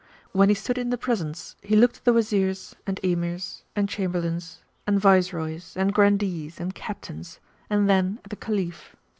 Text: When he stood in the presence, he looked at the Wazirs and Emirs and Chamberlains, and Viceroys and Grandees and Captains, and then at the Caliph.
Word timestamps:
When 0.31 0.49
he 0.49 0.55
stood 0.55 0.79
in 0.79 0.89
the 0.89 0.97
presence, 0.97 1.55
he 1.61 1.75
looked 1.75 1.97
at 1.97 2.05
the 2.05 2.11
Wazirs 2.11 2.73
and 2.87 2.99
Emirs 3.03 3.61
and 3.75 3.87
Chamberlains, 3.87 4.61
and 4.87 4.99
Viceroys 4.99 5.75
and 5.77 5.93
Grandees 5.93 6.59
and 6.59 6.73
Captains, 6.73 7.39
and 7.69 7.87
then 7.87 8.17
at 8.23 8.31
the 8.31 8.35
Caliph. 8.35 8.95